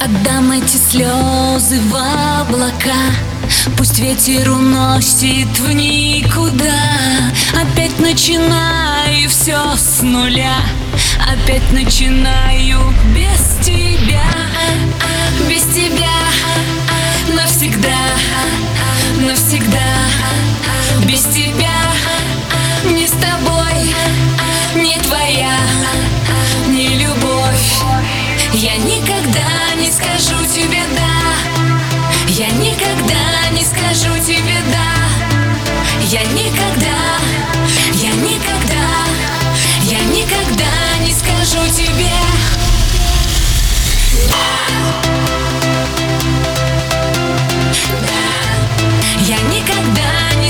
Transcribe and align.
Отдам 0.00 0.52
эти 0.52 0.76
слезы 0.76 1.80
в 1.80 1.94
облака. 2.40 2.94
Пусть 3.76 3.98
ветер 3.98 4.50
уносит 4.50 5.58
в 5.58 5.72
никуда. 5.72 7.32
Опять 7.52 7.98
начинаю 7.98 9.28
все 9.28 9.58
с 9.76 10.02
нуля. 10.02 10.56
Опять 11.26 11.72
начинаю 11.72 12.94
без 13.14 13.66
тебя 13.66 14.22
скажу 33.98 34.14
тебе 34.24 34.56
да 34.70 34.94
Я 36.06 36.22
никогда, 36.22 37.18
я 37.94 38.10
никогда 38.12 38.86
Я 39.82 39.98
никогда 40.04 40.66
не 41.04 41.12
скажу 41.12 41.66
тебе 41.74 42.12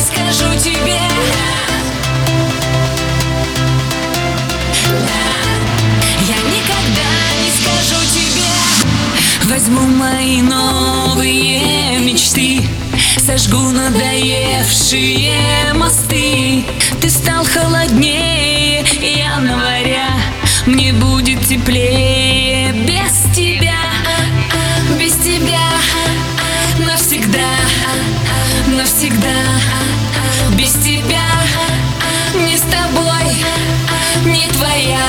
скажу 0.00 0.58
тебе 0.58 1.00
Я 6.26 6.36
никогда 6.36 7.10
не 7.42 7.50
скажу 7.50 8.00
тебе 8.14 8.48
Возьму 9.44 9.80
мои 9.80 10.42
новые 10.42 11.98
мечты 11.98 12.57
Сожгу 13.28 13.72
надоевшие 13.72 15.74
мосты. 15.74 16.64
Ты 16.98 17.10
стал 17.10 17.44
холоднее 17.44 18.80
января 18.80 20.08
Мне 20.64 20.94
будет 20.94 21.46
теплее 21.46 22.72
без 22.72 23.36
тебя 23.36 23.76
Без 24.98 25.12
тебя. 25.16 25.60
Навсегда 26.78 27.50
Навсегда. 28.66 29.42
Без 30.56 30.72
тебя 30.82 31.28
не 32.34 32.56
с 32.56 32.62
тобой 32.62 33.44
Не 34.24 34.48
твоя, 34.48 35.04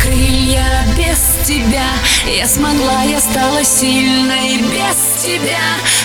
крылья 0.00 0.86
без 0.96 1.46
тебя. 1.46 1.86
Я 2.26 2.46
смогла, 2.46 3.02
я 3.04 3.20
стала 3.20 3.62
сильной 3.64 4.58
без 4.58 5.22
тебя. 5.22 5.58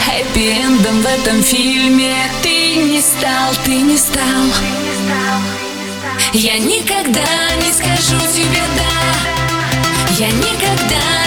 Хэппи-эндом 0.05 1.01
в 1.01 1.05
этом 1.05 1.43
фильме 1.43 2.15
Ты 2.41 2.75
не 2.75 2.99
стал, 3.01 3.53
ты 3.63 3.81
не 3.81 3.97
стал. 3.97 4.45
Я 6.33 6.59
никогда 6.59 7.55
не 7.63 7.71
скажу 7.71 8.19
тебе 8.33 8.61
да 8.75 10.19
Я 10.19 10.27
никогда 10.27 11.18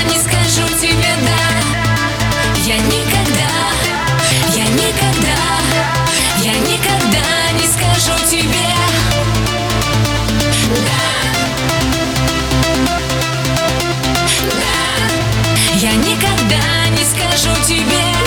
Я 16.63 16.89
не 16.91 17.05
скажу 17.05 17.55
тебе. 17.65 18.22